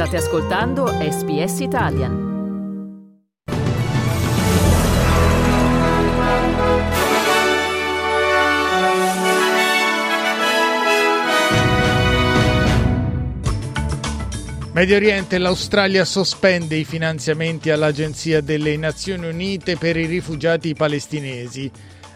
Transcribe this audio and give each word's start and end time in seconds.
State 0.00 0.16
ascoltando 0.16 0.86
SBS 0.86 1.60
Italian. 1.60 2.28
Medio 14.72 14.96
Oriente, 14.96 15.36
l'Australia 15.36 16.06
sospende 16.06 16.76
i 16.76 16.84
finanziamenti 16.84 17.68
all'Agenzia 17.68 18.40
delle 18.40 18.78
Nazioni 18.78 19.28
Unite 19.28 19.76
per 19.76 19.98
i 19.98 20.06
rifugiati 20.06 20.72
palestinesi. 20.72 21.70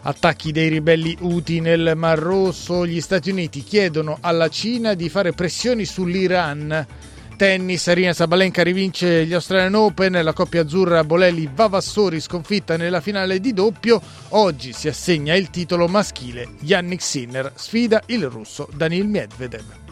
Attacchi 0.07 0.53
dei 0.53 0.71
ribelli 0.71 1.15
Houthi 1.21 1.61
nel 1.61 1.93
Mar 1.97 2.19
Rosso, 2.19 2.87
gli 2.87 3.03
Stati 3.03 3.29
Uniti 3.29 3.63
chiedono 3.63 4.17
alla 4.23 4.49
Cina 4.49 4.95
di 4.95 5.11
fare 5.11 5.33
pressioni 5.33 5.85
sull'Iran. 5.85 6.87
Tennis, 7.37 7.89
Arina 7.89 8.13
Sabalenka 8.13 8.63
rivince 8.63 9.27
gli 9.27 9.35
Australian 9.35 9.75
Open, 9.75 10.21
la 10.23 10.33
coppia 10.33 10.63
azzurra 10.63 11.05
Bolelli 11.05 11.49
Vavassori 11.53 12.21
sconfitta 12.21 12.77
nella 12.77 13.01
finale 13.01 13.41
di 13.41 13.53
doppio. 13.53 14.01
Oggi 14.31 14.73
si 14.73 14.89
assegna 14.89 15.35
il 15.35 15.51
titolo 15.51 15.89
maschile. 15.89 16.49
Yannick 16.61 17.03
Sinner 17.03 17.53
sfida 17.55 18.03
il 18.07 18.29
russo 18.29 18.69
Daniil 18.73 19.07
Medvedev. 19.07 19.84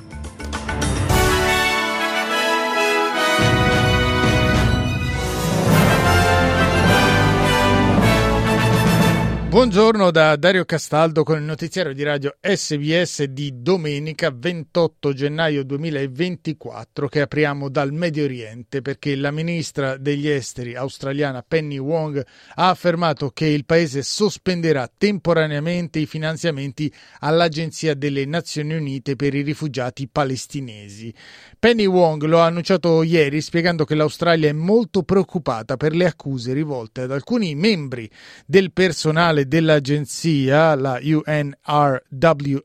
Buongiorno 9.53 10.11
da 10.11 10.35
Dario 10.37 10.65
Castaldo 10.65 11.25
con 11.25 11.37
il 11.37 11.43
notiziario 11.43 11.93
di 11.93 12.03
radio 12.03 12.35
SBS 12.41 13.25
di 13.25 13.61
domenica 13.61 14.33
28 14.35 15.13
gennaio 15.13 15.63
2024 15.63 17.07
che 17.07 17.21
apriamo 17.21 17.69
dal 17.69 17.93
Medio 17.93 18.25
Oriente 18.25 18.81
perché 18.81 19.15
la 19.15 19.31
ministra 19.31 19.99
degli 19.99 20.27
esteri 20.27 20.75
australiana 20.75 21.45
Penny 21.47 21.77
Wong 21.77 22.25
ha 22.55 22.71
affermato 22.71 23.29
che 23.29 23.45
il 23.45 23.67
paese 23.67 24.03
sospenderà 24.03 24.91
temporaneamente 24.97 25.99
i 25.99 26.07
finanziamenti 26.07 26.91
all'Agenzia 27.19 27.93
delle 27.93 28.25
Nazioni 28.25 28.73
Unite 28.73 29.17
per 29.17 29.35
i 29.35 29.43
rifugiati 29.43 30.09
palestinesi. 30.09 31.13
Penny 31.59 31.85
Wong 31.85 32.23
lo 32.23 32.41
ha 32.41 32.47
annunciato 32.47 33.03
ieri 33.03 33.43
spiegando 33.43 33.85
che 33.85 33.97
l'Australia 33.97 34.49
è 34.49 34.53
molto 34.53 35.03
preoccupata 35.03 35.77
per 35.77 35.95
le 35.95 36.07
accuse 36.07 36.55
rivolte 36.55 37.03
ad 37.03 37.13
alcuni 37.13 37.55
membri 37.55 38.11
del 38.47 38.73
personale 38.73 39.41
ufficiale 39.43 39.47
dell'agenzia, 39.47 40.75
la 40.75 40.99
UNRWA, 41.03 42.61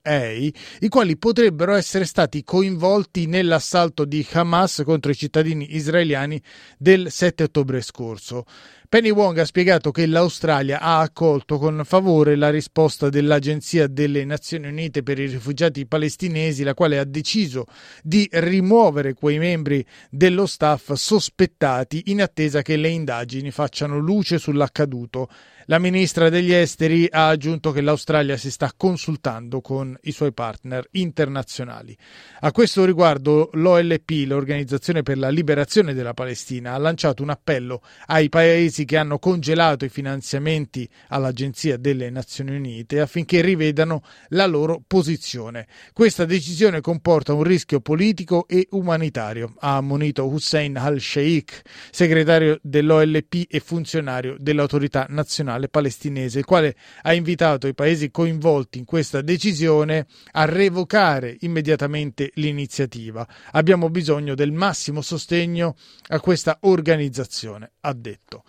i 0.80 0.88
quali 0.90 1.18
potrebbero 1.18 1.74
essere 1.74 2.06
stati 2.06 2.44
coinvolti 2.44 3.26
nell'assalto 3.26 4.06
di 4.06 4.26
Hamas 4.32 4.84
contro 4.86 5.12
i 5.12 5.16
cittadini 5.16 5.76
israeliani 5.76 6.42
del 6.78 7.12
7 7.12 7.44
ottobre 7.44 7.82
scorso. 7.82 8.46
Penny 8.90 9.10
Wong 9.10 9.38
ha 9.38 9.44
spiegato 9.44 9.92
che 9.92 10.06
l'Australia 10.06 10.80
ha 10.80 11.00
accolto 11.00 11.58
con 11.58 11.82
favore 11.84 12.38
la 12.38 12.50
risposta 12.50 13.10
dell'Agenzia 13.10 13.86
delle 13.86 14.24
Nazioni 14.24 14.68
Unite 14.68 15.04
per 15.04 15.20
i 15.20 15.26
rifugiati 15.26 15.86
palestinesi, 15.86 16.64
la 16.64 16.74
quale 16.74 16.98
ha 16.98 17.04
deciso 17.04 17.66
di 18.02 18.30
rimuovere 18.32 19.14
quei 19.14 19.40
membri 19.40 19.86
dello 20.10 20.46
staff 20.46 20.94
sospettati 20.94 22.04
in 22.06 22.22
attesa 22.22 22.62
che 22.62 22.78
le 22.78 22.88
indagini 22.88 23.52
facciano 23.52 23.98
luce 23.98 24.38
sull'accaduto. 24.38 25.28
La 25.70 25.80
ministra 25.80 26.30
degli 26.30 26.54
esteri 26.54 27.10
ha 27.10 27.28
aggiunto 27.28 27.74
che 27.74 27.82
l'Australia 27.82 28.38
si 28.38 28.50
sta 28.52 28.72
consultando 28.78 29.60
con 29.60 29.98
i 30.04 30.14
suoi 30.14 30.32
partner 30.32 30.88
internazionali. 30.92 31.94
A 32.40 32.54
questo 32.54 32.86
riguardo 32.86 33.50
l'OLP, 33.52 34.24
l'Organizzazione 34.28 35.04
per 35.04 35.18
la 35.18 35.28
Liberazione 35.28 35.94
della 35.94 36.14
Palestina, 36.14 36.74
ha 36.74 36.78
lanciato 36.78 37.22
un 37.22 37.32
appello 37.32 37.82
ai 38.06 38.30
paesi 38.30 38.77
che 38.86 38.98
hanno 38.98 39.20
congelato 39.20 39.86
i 39.86 39.90
finanziamenti 39.90 40.88
all'Agenzia 41.10 41.78
delle 41.78 42.10
Nazioni 42.10 42.56
Unite 42.56 43.00
affinché 43.00 43.42
rivedano 43.42 44.04
la 44.30 44.46
loro 44.46 44.82
posizione. 44.86 45.68
Questa 45.94 46.26
decisione 46.26 46.82
comporta 46.82 47.34
un 47.34 47.44
rischio 47.44 47.80
politico 47.80 48.48
e 48.48 48.68
umanitario, 48.72 49.56
ha 49.60 49.78
ammonito 49.78 50.28
Hussein 50.28 50.78
al-Sheikh, 50.78 51.62
segretario 51.92 52.60
dell'OLP 52.62 53.46
e 53.50 53.60
funzionario 53.60 54.36
dell'autorità 54.40 55.06
nazionale 55.10 55.70
palestinese, 55.70 56.40
il 56.40 56.46
quale 56.46 56.76
ha 57.02 57.14
invitato 57.14 57.68
i 57.68 57.74
paesi 57.74 58.12
coinvolti 58.12 58.78
in 58.78 58.86
questa 58.86 59.22
decisione 59.22 60.06
a 60.32 60.46
revocare 60.46 61.38
immediatamente 61.42 62.32
l'iniziativa. 62.36 63.28
Abbiamo 63.52 63.90
bisogno 63.90 64.36
del 64.36 64.52
massimo 64.52 65.02
sostegno 65.02 65.76
a 66.08 66.20
questa 66.20 66.58
organizzazione, 66.62 67.72
ha 67.82 67.94
detto. 67.94 68.44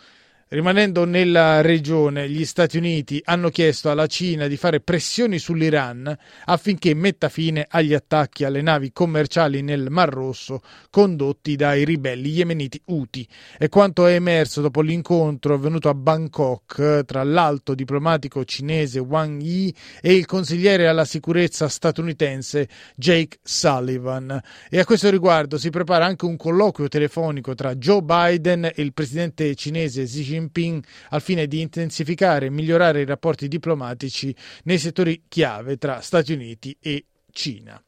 Rimanendo 0.51 1.05
nella 1.05 1.61
regione, 1.61 2.27
gli 2.27 2.47
Stati 2.47 2.79
Uniti 2.79 3.21
hanno 3.23 3.51
chiesto 3.51 3.91
alla 3.91 4.07
Cina 4.07 4.47
di 4.47 4.57
fare 4.57 4.81
pressioni 4.81 5.39
sull'Iran 5.39 6.17
affinché 6.47 6.95
metta 6.95 7.29
fine 7.29 7.67
agli 7.69 7.93
attacchi 7.93 8.45
alle 8.45 8.63
navi 8.63 8.91
commerciali 8.91 9.61
nel 9.61 9.91
Mar 9.91 10.09
Rosso 10.09 10.63
condotti 10.89 11.55
dai 11.55 11.85
ribelli 11.85 12.31
yemeniti 12.31 12.81
Houthi. 12.87 13.29
È 13.59 13.69
quanto 13.69 14.07
è 14.07 14.15
emerso 14.15 14.63
dopo 14.63 14.81
l'incontro 14.81 15.53
avvenuto 15.53 15.91
a 15.91 15.95
Bangkok 15.95 17.05
tra 17.05 17.23
l'alto 17.25 17.75
diplomatico 17.75 18.43
cinese 18.47 19.01
Wang 19.01 19.43
Yi 19.43 19.75
e 20.01 20.15
il 20.15 20.25
consigliere 20.25 20.89
alla 20.89 21.05
sicurezza 21.05 21.69
statunitense 21.69 22.67
Jake 22.97 23.39
Sullivan. 23.43 24.41
E 24.71 24.79
a 24.79 24.87
questo 24.87 25.11
riguardo 25.11 25.59
si 25.59 25.69
prepara 25.69 26.07
anche 26.07 26.25
un 26.25 26.39
colloquio 26.39 26.89
telefonico 26.89 27.55
tra 27.55 27.75
Joe 27.75 28.01
Biden 28.01 28.65
e 28.65 28.81
il 28.81 28.95
presidente 28.95 29.55
cinese 29.55 30.05
Xi 30.05 30.23
Jinping 30.23 30.37
Jinping 30.39 30.85
al 31.11 31.21
fine 31.21 31.47
di 31.47 31.61
intensificare 31.61 32.47
e 32.47 32.51
migliorare 32.51 33.01
i 33.01 33.05
rapporti 33.05 33.49
diplomatici 33.49 34.35
nei 34.65 34.79
settori 34.79 35.25
chiave 35.29 35.77
tra 35.77 36.01
Stati 36.01 36.33
Uniti 36.33 36.77
e 36.81 37.07
Cina. 37.33 37.83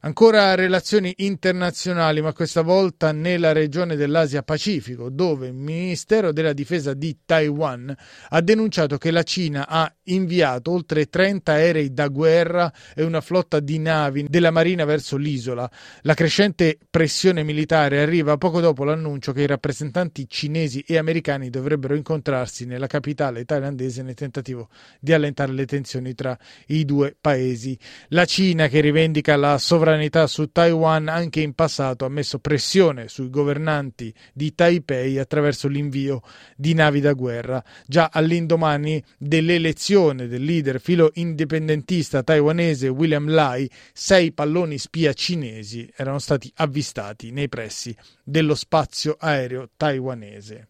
Ancora 0.00 0.54
relazioni 0.54 1.12
internazionali, 1.18 2.20
ma 2.20 2.34
questa 2.34 2.60
volta 2.60 3.12
nella 3.12 3.52
regione 3.52 3.96
dell'Asia 3.96 4.42
Pacifico, 4.42 5.08
dove 5.08 5.46
il 5.46 5.54
Ministero 5.54 6.32
della 6.32 6.52
Difesa 6.52 6.92
di 6.92 7.20
Taiwan 7.24 7.94
ha 8.28 8.40
denunciato 8.42 8.98
che 8.98 9.10
la 9.10 9.22
Cina 9.22 9.66
ha 9.66 9.90
inviato 10.04 10.70
oltre 10.70 11.06
30 11.06 11.52
aerei 11.52 11.94
da 11.94 12.08
guerra 12.08 12.70
e 12.94 13.04
una 13.04 13.22
flotta 13.22 13.58
di 13.58 13.78
navi 13.78 14.26
della 14.28 14.50
Marina 14.50 14.84
verso 14.84 15.16
l'isola. 15.16 15.68
La 16.02 16.14
crescente 16.14 16.78
pressione 16.90 17.42
militare 17.42 18.00
arriva 18.00 18.36
poco 18.36 18.60
dopo 18.60 18.84
l'annuncio 18.84 19.32
che 19.32 19.42
i 19.42 19.46
rappresentanti 19.46 20.28
cinesi 20.28 20.84
e 20.86 20.98
americani 20.98 21.48
dovrebbero 21.48 21.94
incontrarsi 21.94 22.66
nella 22.66 22.86
capitale 22.86 23.46
thailandese 23.46 24.02
nel 24.02 24.14
tentativo 24.14 24.68
di 25.00 25.14
allentare 25.14 25.52
le 25.52 25.64
tensioni 25.64 26.14
tra 26.14 26.36
i 26.66 26.84
due 26.84 27.16
paesi. 27.18 27.78
La 28.08 28.26
Cina, 28.26 28.68
che 28.68 28.80
rivendica 28.80 29.36
la 29.36 29.56
sovranità 29.56 29.84
sovranità 29.86 30.26
su 30.26 30.50
Taiwan 30.50 31.06
anche 31.06 31.40
in 31.40 31.54
passato 31.54 32.04
ha 32.04 32.08
messo 32.08 32.40
pressione 32.40 33.06
sui 33.06 33.30
governanti 33.30 34.12
di 34.32 34.52
Taipei 34.52 35.16
attraverso 35.16 35.68
l'invio 35.68 36.22
di 36.56 36.74
navi 36.74 36.98
da 37.00 37.12
guerra. 37.12 37.62
Già 37.86 38.10
all'indomani 38.12 39.00
dell'elezione 39.16 40.26
del 40.26 40.42
leader 40.42 40.80
filo 40.80 41.12
indipendentista 41.14 42.24
taiwanese 42.24 42.88
William 42.88 43.30
Lai, 43.30 43.70
sei 43.92 44.32
palloni 44.32 44.76
spia 44.76 45.12
cinesi 45.12 45.88
erano 45.94 46.18
stati 46.18 46.50
avvistati 46.56 47.30
nei 47.30 47.48
pressi 47.48 47.94
dello 48.24 48.56
spazio 48.56 49.16
aereo 49.16 49.70
taiwanese. 49.76 50.68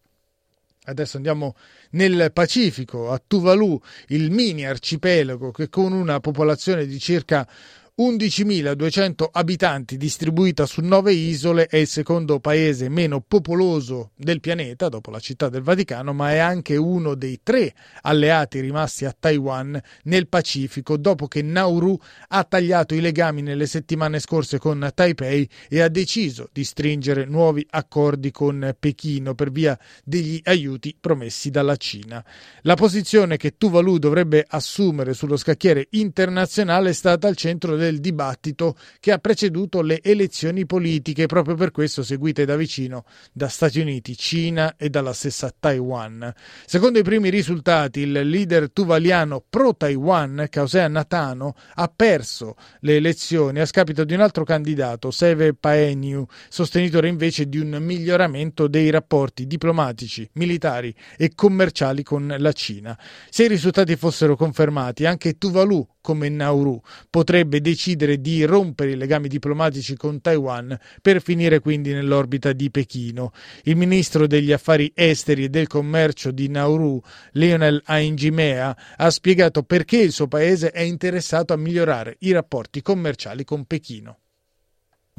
Adesso 0.83 1.17
andiamo 1.17 1.55
nel 1.91 2.31
Pacifico, 2.31 3.11
a 3.11 3.21
Tuvalu, 3.25 3.81
il 4.09 4.29
mini 4.29 4.65
arcipelago 4.65 5.51
che 5.51 5.69
con 5.69 5.91
una 5.91 6.19
popolazione 6.19 6.85
di 6.85 6.97
circa 6.99 7.45
11.200 7.99 9.25
abitanti 9.31 9.97
distribuita 9.97 10.67
su 10.67 10.81
nove 10.81 11.13
isole, 11.13 11.65
è 11.65 11.77
il 11.77 11.87
secondo 11.87 12.39
paese 12.39 12.89
meno 12.89 13.21
popoloso 13.27 14.11
del 14.15 14.39
pianeta 14.39 14.87
dopo 14.87 15.09
la 15.09 15.17
città 15.17 15.49
del 15.49 15.63
Vaticano, 15.63 16.13
ma 16.13 16.31
è 16.31 16.37
anche 16.37 16.75
uno 16.75 17.15
dei 17.15 17.39
tre 17.41 17.73
alleati 18.01 18.59
rimasti 18.59 19.05
a 19.05 19.15
Taiwan 19.19 19.81
nel 20.03 20.27
Pacifico 20.27 20.95
dopo 20.95 21.27
che 21.27 21.41
Nauru 21.41 21.97
ha 22.27 22.43
tagliato 22.43 22.93
i 22.93 22.99
legami 22.99 23.41
nelle 23.41 23.65
settimane 23.65 24.19
scorse 24.19 24.59
con 24.59 24.87
Taipei 24.93 25.49
e 25.67 25.81
ha 25.81 25.87
deciso 25.87 26.49
di 26.53 26.63
stringere 26.63 27.25
nuovi 27.25 27.65
accordi 27.67 28.29
con 28.29 28.75
Pechino 28.79 29.33
per 29.33 29.49
via 29.49 29.75
degli 30.03 30.39
aiuti 30.43 30.95
promessi 31.01 31.49
dalla 31.49 31.77
Cina. 31.77 32.23
La 32.61 32.75
posizione 32.75 33.37
che 33.37 33.57
Tuvalu 33.57 33.97
dovrebbe 33.97 34.45
assumere 34.47 35.15
sullo 35.15 35.35
scacchiere 35.35 35.87
internazionale 35.91 36.91
è 36.91 36.93
stata 36.93 37.27
al 37.27 37.35
centro 37.35 37.75
del 37.75 37.85
del 37.87 37.99
dibattito 37.99 38.77
che 38.99 39.11
ha 39.11 39.17
preceduto 39.17 39.81
le 39.81 40.01
elezioni 40.01 40.65
politiche, 40.65 41.25
proprio 41.25 41.55
per 41.55 41.71
questo 41.71 42.03
seguite 42.03 42.45
da 42.45 42.55
vicino 42.55 43.05
da 43.31 43.47
Stati 43.47 43.79
Uniti, 43.79 44.15
Cina 44.17 44.75
e 44.77 44.89
dalla 44.89 45.13
stessa 45.13 45.53
Taiwan. 45.57 46.33
Secondo 46.65 46.99
i 46.99 47.03
primi 47.03 47.29
risultati, 47.29 48.01
il 48.01 48.11
leader 48.11 48.71
tuvaliano 48.71 49.43
pro-Taiwan, 49.47 50.47
Kausea 50.49 50.87
Natano, 50.87 51.55
ha 51.75 51.91
perso 51.93 52.55
le 52.81 52.97
elezioni 52.97 53.59
a 53.59 53.65
scapito 53.65 54.03
di 54.03 54.13
un 54.13 54.21
altro 54.21 54.43
candidato, 54.43 55.11
Seve 55.11 55.53
Paeniu, 55.53 56.25
sostenitore 56.49 57.07
invece 57.07 57.47
di 57.47 57.57
un 57.57 57.77
miglioramento 57.79 58.67
dei 58.67 58.89
rapporti 58.89 59.47
diplomatici, 59.47 60.29
militari 60.33 60.93
e 61.17 61.31
commerciali 61.33 62.03
con 62.03 62.35
la 62.37 62.51
Cina. 62.51 62.97
Se 63.29 63.45
i 63.45 63.47
risultati 63.47 63.95
fossero 63.95 64.35
confermati, 64.35 65.05
anche 65.05 65.37
Tuvalu, 65.37 65.87
come 66.01 66.29
Nauru, 66.29 66.81
potrebbe 67.09 67.59
decidere 67.59 67.76
di 68.19 68.43
rompere 68.43 68.91
i 68.91 68.95
legami 68.95 69.27
diplomatici 69.27 69.95
con 69.95 70.19
Taiwan 70.19 70.77
per 71.01 71.21
finire 71.21 71.59
quindi 71.59 71.93
nell'orbita 71.93 72.53
di 72.53 72.71
Pechino. 72.71 73.31
Il 73.63 73.75
ministro 73.75 74.27
degli 74.27 74.51
affari 74.51 74.91
esteri 74.95 75.45
e 75.45 75.49
del 75.49 75.67
commercio 75.67 76.31
di 76.31 76.49
Nauru, 76.49 76.99
Lionel 77.33 77.81
Aingimea, 77.85 78.75
ha 78.97 79.09
spiegato 79.09 79.63
perché 79.63 79.97
il 79.97 80.11
suo 80.11 80.27
paese 80.27 80.71
è 80.71 80.81
interessato 80.81 81.53
a 81.53 81.57
migliorare 81.57 82.15
i 82.19 82.31
rapporti 82.31 82.81
commerciali 82.81 83.43
con 83.43 83.65
Pechino. 83.65 84.17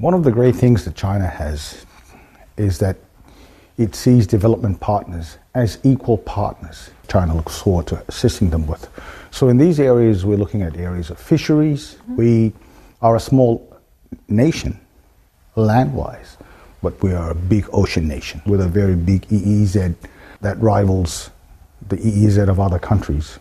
One 0.01 0.17
of 0.17 0.23
the 0.23 0.31
great 0.31 0.57
things 0.57 0.85
that 0.85 0.95
China 0.95 1.33
has 1.39 1.85
is 2.57 2.79
that 2.79 2.97
it 3.77 3.95
sees 3.95 4.27
development 4.27 4.79
partners 4.81 5.39
as 5.53 5.79
equal 5.83 6.19
partners. 6.19 6.91
China 7.07 7.35
looks 7.35 7.57
forward 7.57 7.87
to 7.87 8.03
assisting 8.07 8.51
them 8.51 8.67
with. 8.67 8.89
So, 9.31 9.49
in 9.49 9.59
these 9.59 9.79
areas, 9.81 10.25
we're 10.25 10.39
looking 10.39 10.63
at 10.63 10.77
areas 10.77 11.11
of 11.11 11.19
fisheries. 11.19 11.97
Mm-hmm. 12.03 12.17
We 12.17 12.53
are 13.01 13.17
a 13.17 13.21
small 13.21 13.77
nation, 14.29 14.79
land 15.55 15.95
wise, 15.95 16.37
but 16.83 17.03
we 17.03 17.13
are 17.13 17.31
a 17.31 17.35
big 17.35 17.67
ocean 17.73 18.09
nation 18.09 18.43
with 18.47 18.61
a 18.61 18.69
very 18.69 18.97
big 18.97 19.27
EEZ 19.29 19.95
that 20.41 20.61
rivals 20.61 21.31
the 21.89 21.97
EEZ 21.97 22.49
of 22.49 22.59
other 22.59 22.79
countries. 22.79 23.39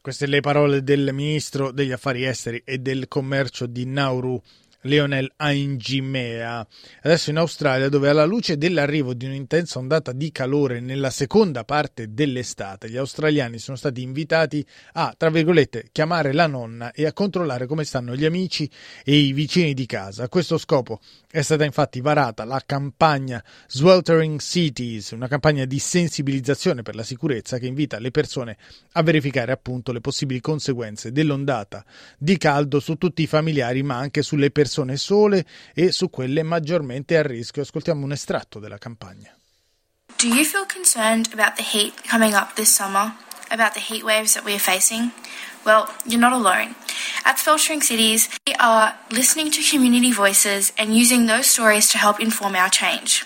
Queste 0.00 0.26
le 0.26 0.40
parole 0.40 0.82
del 0.82 1.14
ministro 1.14 1.70
degli 1.70 1.92
affari 1.92 2.26
esteri 2.26 2.60
e 2.62 2.78
del 2.78 3.08
commercio 3.08 3.64
di 3.64 3.86
Nauru 3.86 4.38
Leonel 4.84 5.32
Aingimea. 5.36 6.66
Adesso 7.02 7.30
in 7.30 7.38
Australia, 7.38 7.88
dove 7.88 8.08
alla 8.08 8.24
luce 8.24 8.56
dell'arrivo 8.56 9.14
di 9.14 9.26
un'intensa 9.26 9.78
ondata 9.78 10.12
di 10.12 10.30
calore 10.30 10.80
nella 10.80 11.10
seconda 11.10 11.64
parte 11.64 12.12
dell'estate, 12.12 12.90
gli 12.90 12.96
australiani 12.96 13.58
sono 13.58 13.76
stati 13.76 14.02
invitati 14.02 14.64
a, 14.94 15.14
tra 15.16 15.30
virgolette, 15.30 15.88
chiamare 15.90 16.32
la 16.32 16.46
nonna 16.46 16.92
e 16.92 17.06
a 17.06 17.12
controllare 17.12 17.66
come 17.66 17.84
stanno 17.84 18.14
gli 18.14 18.24
amici 18.24 18.68
e 19.04 19.16
i 19.16 19.32
vicini 19.32 19.74
di 19.74 19.86
casa. 19.86 20.24
A 20.24 20.28
questo 20.28 20.58
scopo 20.58 21.00
è 21.30 21.42
stata 21.42 21.64
infatti 21.64 22.00
varata 22.00 22.44
la 22.44 22.62
campagna 22.64 23.42
Sweltering 23.66 24.38
Cities, 24.38 25.12
una 25.12 25.28
campagna 25.28 25.64
di 25.64 25.78
sensibilizzazione 25.78 26.82
per 26.82 26.94
la 26.94 27.02
sicurezza 27.02 27.58
che 27.58 27.66
invita 27.66 27.98
le 27.98 28.10
persone 28.10 28.56
a 28.92 29.02
verificare 29.02 29.52
appunto 29.52 29.92
le 29.92 30.00
possibili 30.00 30.40
conseguenze 30.40 31.10
dell'ondata 31.10 31.84
di 32.18 32.36
caldo 32.36 32.80
su 32.80 32.96
tutti 32.96 33.22
i 33.22 33.26
familiari, 33.26 33.82
ma 33.82 33.96
anche 33.96 34.22
sulle 34.22 34.50
persone 34.50 34.72
persone 34.74 34.96
sole 34.96 35.46
e 35.72 35.92
su 35.92 36.10
quelle 36.10 36.42
maggiormente 36.42 37.16
a 37.16 37.22
rischio. 37.22 37.62
Ascoltiamo 37.62 38.04
un 38.04 38.12
estratto 38.12 38.58
della 38.58 38.78
campagna. 38.78 39.32
Do 40.18 40.26
you 40.26 40.44
feel 40.44 40.66
concerned 40.66 41.28
about 41.32 41.54
the 41.56 41.62
heat 41.62 41.94
coming 42.08 42.34
up 42.34 42.54
this 42.54 42.74
summer? 42.74 43.14
About 43.50 43.74
the 43.74 43.80
heat 43.80 44.02
waves 44.02 44.34
that 44.34 44.44
we 44.44 44.52
are 44.52 44.58
facing? 44.58 45.12
Well, 45.64 45.86
you're 46.04 46.20
not 46.20 46.32
alone. 46.32 46.74
At 47.24 47.38
Filtering 47.38 47.82
Cities, 47.82 48.28
we 48.46 48.54
are 48.58 48.94
listening 49.10 49.50
to 49.52 49.62
community 49.62 50.12
voices 50.12 50.72
and 50.76 50.94
using 50.94 51.26
those 51.26 51.46
stories 51.46 51.90
to 51.90 51.98
help 51.98 52.20
inform 52.20 52.56
our 52.56 52.68
change. 52.68 53.24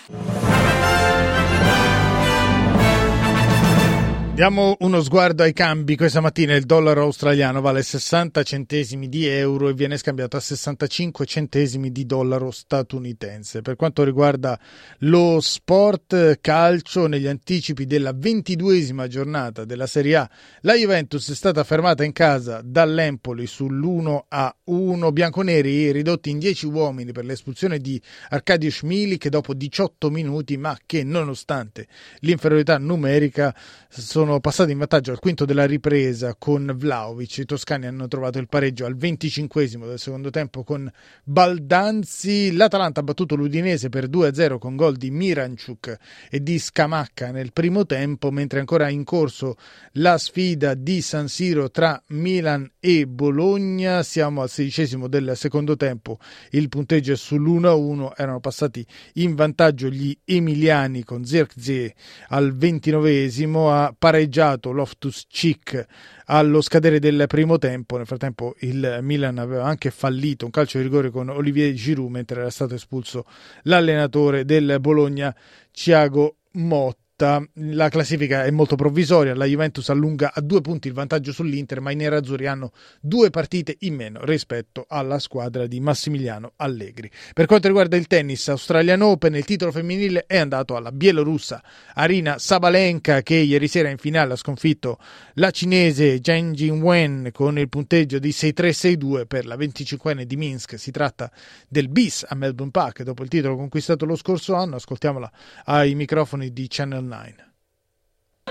Diamo 4.39 4.77
uno 4.79 5.01
sguardo 5.01 5.43
ai 5.43 5.51
cambi. 5.51 5.97
Questa 5.97 6.21
mattina 6.21 6.55
il 6.55 6.63
dollaro 6.63 7.01
australiano 7.01 7.59
vale 7.59 7.83
60 7.83 8.41
centesimi 8.43 9.09
di 9.09 9.25
euro 9.25 9.67
e 9.67 9.73
viene 9.73 9.97
scambiato 9.97 10.37
a 10.37 10.39
65 10.39 11.25
centesimi 11.25 11.91
di 11.91 12.05
dollaro 12.05 12.49
statunitense. 12.49 13.61
Per 13.61 13.75
quanto 13.75 14.05
riguarda 14.05 14.57
lo 14.99 15.41
sport 15.41 16.39
calcio, 16.39 17.07
negli 17.07 17.27
anticipi 17.27 17.85
della 17.85 18.13
ventiduesima 18.15 19.07
giornata 19.07 19.65
della 19.65 19.87
Serie 19.87 20.15
A, 20.15 20.29
la 20.61 20.75
Juventus 20.75 21.29
è 21.29 21.35
stata 21.35 21.65
fermata 21.65 22.05
in 22.05 22.13
casa 22.13 22.61
dall'Empoli 22.63 23.43
sull'1 23.43 24.19
a 24.29 24.55
1. 24.63 25.11
Bianconeri 25.11 25.91
ridotti 25.91 26.29
in 26.29 26.39
10 26.39 26.65
uomini 26.67 27.11
per 27.11 27.25
l'espulsione 27.25 27.77
di 27.79 28.01
Arcadio 28.29 28.71
Schmili 28.71 29.17
che 29.17 29.29
dopo 29.29 29.53
18 29.53 30.09
minuti, 30.09 30.55
ma 30.55 30.77
che 30.85 31.03
nonostante 31.03 31.87
l'inferiorità 32.19 32.77
numerica, 32.77 33.53
sono 33.89 34.28
sono 34.29 34.41
passati 34.41 34.73
in 34.73 34.77
vantaggio 34.77 35.09
al 35.09 35.17
quinto 35.17 35.43
della 35.43 35.65
ripresa 35.65 36.35
con 36.37 36.71
Vlaovic. 36.77 37.39
I 37.39 37.45
toscani 37.45 37.87
hanno 37.87 38.07
trovato 38.07 38.37
il 38.37 38.47
pareggio 38.47 38.85
al 38.85 38.95
25 38.95 39.67
del 39.67 39.97
secondo 39.97 40.29
tempo 40.29 40.63
con 40.63 40.87
Baldanzi. 41.23 42.51
L'Atalanta 42.51 42.99
ha 42.99 43.03
battuto 43.03 43.33
l'Udinese 43.33 43.89
per 43.89 44.07
2-0 44.07 44.59
con 44.59 44.75
gol 44.75 44.97
di 44.97 45.09
Miranciuk 45.09 45.97
e 46.29 46.43
di 46.43 46.59
Scamacca 46.59 47.31
nel 47.31 47.53
primo 47.53 47.87
tempo, 47.87 48.29
mentre 48.29 48.59
ancora 48.59 48.87
in 48.89 49.03
corso 49.03 49.55
la 49.93 50.19
sfida 50.19 50.75
di 50.75 51.01
San 51.01 51.27
Siro 51.27 51.71
tra 51.71 51.99
Milan 52.09 52.69
e 52.79 53.07
Bologna. 53.07 54.03
Siamo 54.03 54.43
al 54.43 54.49
sedicesimo 54.51 55.07
del 55.07 55.31
secondo 55.37 55.75
tempo. 55.75 56.19
Il 56.51 56.69
punteggio 56.69 57.13
è 57.13 57.15
sull'1-1. 57.15 58.11
Erano 58.15 58.39
passati 58.39 58.85
in 59.13 59.33
vantaggio 59.33 59.89
gli 59.89 60.15
emiliani 60.23 61.03
con 61.03 61.25
Zirkzee 61.25 61.95
al 62.27 62.55
ventinovesimo 62.55 63.71
a 63.71 63.91
pareggio 63.97 64.17
pareggiato 64.19 64.71
Loftus 64.71 65.25
Cheek 65.29 65.85
allo 66.25 66.61
scadere 66.61 66.99
del 66.99 67.25
primo 67.27 67.57
tempo. 67.57 67.95
Nel 67.97 68.05
frattempo 68.05 68.55
il 68.59 68.99
Milan 69.01 69.37
aveva 69.37 69.63
anche 69.63 69.91
fallito 69.91 70.45
un 70.45 70.51
calcio 70.51 70.77
di 70.77 70.83
rigore 70.83 71.09
con 71.09 71.29
Olivier 71.29 71.73
Giroud 71.73 72.11
mentre 72.11 72.41
era 72.41 72.49
stato 72.49 72.75
espulso 72.75 73.25
l'allenatore 73.63 74.43
del 74.43 74.77
Bologna 74.79 75.33
Thiago 75.71 76.35
Motta 76.53 77.08
lotta. 77.19 77.45
La 77.53 77.89
classifica 77.89 78.45
è 78.45 78.51
molto 78.51 78.75
provvisoria, 78.75 79.35
la 79.35 79.45
Juventus 79.45 79.89
allunga 79.89 80.31
a 80.33 80.41
due 80.41 80.61
punti 80.61 80.87
il 80.87 80.93
vantaggio 80.93 81.33
sull'Inter, 81.33 81.81
ma 81.81 81.91
i 81.91 81.95
nerazzurri 81.95 82.47
hanno 82.47 82.71
due 83.01 83.29
partite 83.29 83.75
in 83.79 83.95
meno 83.95 84.23
rispetto 84.23 84.85
alla 84.87 85.19
squadra 85.19 85.67
di 85.67 85.79
Massimiliano 85.79 86.53
Allegri. 86.55 87.11
Per 87.33 87.45
quanto 87.45 87.67
riguarda 87.67 87.97
il 87.97 88.07
tennis 88.07 88.47
Australian 88.47 89.01
Open, 89.01 89.35
il 89.35 89.45
titolo 89.45 89.71
femminile 89.71 90.25
è 90.25 90.37
andato 90.37 90.75
alla 90.75 90.91
bielorussa 90.91 91.61
Arina 91.95 92.37
Sabalenka 92.37 93.21
che 93.21 93.35
ieri 93.35 93.67
sera 93.67 93.89
in 93.89 93.97
finale 93.97 94.33
ha 94.33 94.37
sconfitto 94.37 94.97
la 95.35 95.51
cinese 95.51 96.19
Zheng 96.21 96.53
Jinwen 96.53 97.29
con 97.33 97.57
il 97.59 97.69
punteggio 97.69 98.19
di 98.19 98.29
6-3-6-2 98.29 99.25
per 99.25 99.45
la 99.45 99.55
25enne 99.55 100.23
di 100.23 100.37
Minsk. 100.37 100.79
Si 100.79 100.91
tratta 100.91 101.31
del 101.67 101.89
bis 101.89 102.25
a 102.27 102.35
Melbourne 102.35 102.71
Park 102.71 103.03
dopo 103.03 103.23
il 103.23 103.29
titolo 103.29 103.55
conquistato 103.55 104.05
lo 104.05 104.15
scorso 104.15 104.53
anno. 104.55 104.75
Ascoltiamola 104.75 105.31
ai 105.65 105.95
microfoni 105.95 106.53
di 106.53 106.67
Channel 106.69 107.08
nine? 107.09 107.35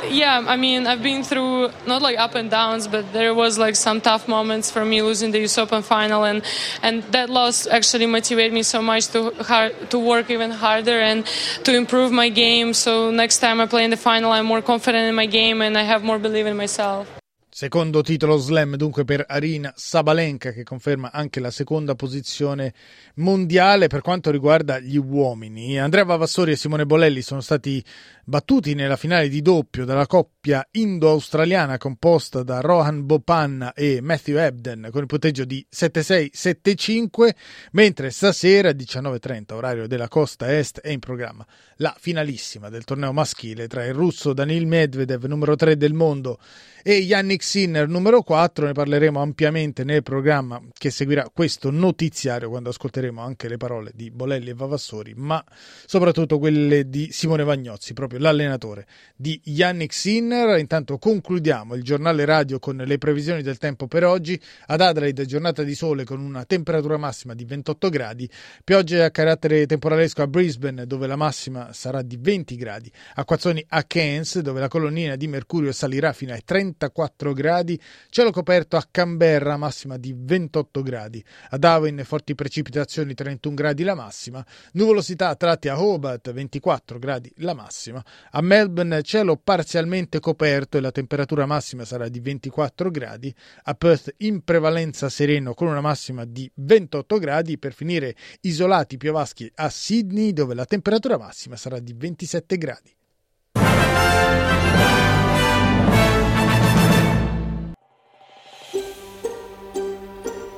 Yeah, 0.06 0.44
I 0.46 0.56
mean, 0.56 0.86
I've 0.86 1.02
been 1.02 1.24
through 1.24 1.70
not 1.86 2.02
like 2.02 2.18
up 2.18 2.34
and 2.34 2.50
downs, 2.50 2.86
but 2.86 3.12
there 3.12 3.34
was 3.34 3.58
like 3.58 3.74
some 3.74 4.00
tough 4.00 4.28
moments 4.28 4.70
for 4.70 4.84
me 4.84 5.02
losing 5.02 5.32
the 5.32 5.40
US 5.44 5.58
Open 5.58 5.82
final, 5.82 6.24
and 6.24 6.42
and 6.82 7.02
that 7.14 7.30
loss 7.30 7.66
actually 7.66 8.06
motivated 8.06 8.52
me 8.52 8.62
so 8.62 8.80
much 8.80 9.08
to 9.08 9.30
hard, 9.42 9.90
to 9.90 9.98
work 9.98 10.30
even 10.30 10.50
harder 10.50 11.00
and 11.00 11.26
to 11.64 11.74
improve 11.74 12.12
my 12.12 12.28
game. 12.28 12.74
So 12.74 13.10
next 13.10 13.38
time 13.38 13.60
I 13.60 13.66
play 13.66 13.84
in 13.84 13.90
the 13.90 13.96
final, 13.96 14.30
I'm 14.30 14.46
more 14.46 14.62
confident 14.62 15.08
in 15.08 15.14
my 15.14 15.26
game 15.26 15.62
and 15.62 15.76
I 15.76 15.82
have 15.82 16.04
more 16.04 16.18
belief 16.18 16.46
in 16.46 16.56
myself. 16.56 17.17
Secondo 17.60 18.02
titolo 18.02 18.36
slam 18.36 18.76
dunque 18.76 19.02
per 19.02 19.24
Arina 19.26 19.72
Sabalenka 19.74 20.52
che 20.52 20.62
conferma 20.62 21.10
anche 21.10 21.40
la 21.40 21.50
seconda 21.50 21.96
posizione 21.96 22.72
mondiale 23.16 23.88
per 23.88 24.00
quanto 24.00 24.30
riguarda 24.30 24.78
gli 24.78 24.96
uomini. 24.96 25.76
Andrea 25.76 26.04
Vavassori 26.04 26.52
e 26.52 26.56
Simone 26.56 26.86
Bolelli 26.86 27.20
sono 27.20 27.40
stati 27.40 27.84
battuti 28.24 28.74
nella 28.74 28.94
finale 28.94 29.28
di 29.28 29.42
doppio 29.42 29.84
dalla 29.84 30.06
coppia 30.06 30.64
indo-australiana 30.70 31.78
composta 31.78 32.44
da 32.44 32.60
Rohan 32.60 33.04
Bopanna 33.04 33.72
e 33.72 34.00
Matthew 34.02 34.36
Ebden 34.36 34.90
con 34.92 35.00
il 35.00 35.06
punteggio 35.08 35.44
di 35.44 35.66
7-6-7-5, 35.68 37.30
mentre 37.72 38.10
stasera 38.10 38.70
19.30 38.70 39.54
orario 39.54 39.88
della 39.88 40.06
costa 40.06 40.56
est 40.56 40.80
è 40.80 40.90
in 40.90 41.00
programma 41.00 41.44
la 41.78 41.96
finalissima 41.98 42.68
del 42.68 42.84
torneo 42.84 43.12
maschile 43.12 43.66
tra 43.66 43.84
il 43.84 43.94
russo 43.94 44.32
Danil 44.32 44.66
Medvedev 44.66 45.24
numero 45.24 45.56
3 45.56 45.76
del 45.76 45.94
mondo 45.94 46.38
e 46.82 46.94
Yannick 46.98 47.42
Sinner 47.48 47.88
numero 47.88 48.20
4, 48.20 48.66
ne 48.66 48.72
parleremo 48.72 49.22
ampiamente 49.22 49.82
nel 49.82 50.02
programma 50.02 50.60
che 50.70 50.90
seguirà 50.90 51.30
questo 51.32 51.70
notiziario 51.70 52.50
quando 52.50 52.68
ascolteremo 52.68 53.22
anche 53.22 53.48
le 53.48 53.56
parole 53.56 53.90
di 53.94 54.10
Bolelli 54.10 54.50
e 54.50 54.54
Vavassori, 54.54 55.14
ma 55.16 55.42
soprattutto 55.86 56.38
quelle 56.38 56.90
di 56.90 57.08
Simone 57.10 57.44
Vagnozzi, 57.44 57.94
proprio 57.94 58.18
l'allenatore 58.18 58.86
di 59.16 59.40
Yannick 59.44 59.94
Sinner. 59.94 60.58
Intanto 60.58 60.98
concludiamo 60.98 61.74
il 61.74 61.82
giornale 61.82 62.26
radio 62.26 62.58
con 62.58 62.76
le 62.76 62.98
previsioni 62.98 63.40
del 63.40 63.56
tempo 63.56 63.86
per 63.86 64.04
oggi. 64.04 64.38
Ad 64.66 64.82
Adelaide 64.82 65.24
giornata 65.24 65.62
di 65.62 65.74
sole 65.74 66.04
con 66.04 66.20
una 66.20 66.44
temperatura 66.44 66.98
massima 66.98 67.32
di 67.32 67.46
28 67.46 67.88
gradi, 67.88 68.28
piogge 68.62 69.02
a 69.02 69.10
carattere 69.10 69.64
temporalesco 69.64 70.20
a 70.20 70.26
Brisbane 70.26 70.86
dove 70.86 71.06
la 71.06 71.16
massima 71.16 71.72
sarà 71.72 72.02
di 72.02 72.18
20 72.20 72.56
gradi, 72.56 72.92
acquazzoni 73.14 73.64
a 73.68 73.84
Cairns 73.84 74.40
dove 74.40 74.60
la 74.60 74.68
colonnina 74.68 75.16
di 75.16 75.26
mercurio 75.28 75.72
salirà 75.72 76.12
fino 76.12 76.34
ai 76.34 76.42
34 76.44 77.36
gradi, 77.38 77.80
cielo 78.10 78.32
coperto 78.32 78.76
a 78.76 78.86
Canberra 78.90 79.56
massima 79.56 79.96
di 79.96 80.12
28 80.16 80.82
gradi, 80.82 81.24
a 81.50 81.56
Darwin 81.56 82.02
forti 82.04 82.34
precipitazioni 82.34 83.14
31 83.14 83.54
gradi 83.54 83.84
la 83.84 83.94
massima, 83.94 84.44
nuvolosità 84.72 85.28
a 85.28 85.36
tratti 85.36 85.68
a 85.68 85.80
Hobart 85.80 86.32
24 86.32 86.98
gradi 86.98 87.32
la 87.36 87.54
massima, 87.54 88.04
a 88.32 88.40
Melbourne 88.42 89.02
cielo 89.02 89.36
parzialmente 89.36 90.18
coperto 90.18 90.76
e 90.76 90.80
la 90.80 90.90
temperatura 90.90 91.46
massima 91.46 91.84
sarà 91.84 92.08
di 92.08 92.18
24 92.18 92.90
gradi, 92.90 93.32
a 93.64 93.74
Perth 93.74 94.14
in 94.18 94.42
prevalenza 94.42 95.08
sereno 95.08 95.54
con 95.54 95.68
una 95.68 95.80
massima 95.80 96.24
di 96.24 96.50
28 96.54 97.18
gradi, 97.18 97.58
per 97.58 97.72
finire 97.72 98.16
isolati 98.40 98.96
piovaschi 98.96 99.50
a 99.54 99.70
Sydney 99.70 100.32
dove 100.32 100.54
la 100.54 100.64
temperatura 100.64 101.16
massima 101.16 101.56
sarà 101.56 101.78
di 101.78 101.94
27 101.96 102.56
gradi. 102.58 102.96